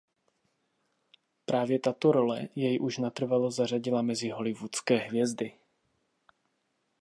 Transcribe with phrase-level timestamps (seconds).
[1.45, 5.53] Právě tato role jej už natrvalo zařadila mezi hollywoodské hvězdy.